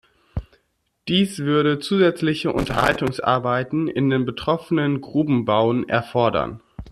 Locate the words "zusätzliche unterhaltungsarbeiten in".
1.77-4.09